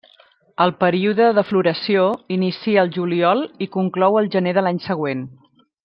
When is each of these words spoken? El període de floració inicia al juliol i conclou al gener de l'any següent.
El 0.63 0.71
període 0.83 1.27
de 1.39 1.43
floració 1.49 2.07
inicia 2.37 2.81
al 2.85 2.91
juliol 2.97 3.45
i 3.67 3.69
conclou 3.79 4.19
al 4.23 4.31
gener 4.39 4.59
de 4.61 4.65
l'any 4.69 4.85
següent. 4.91 5.25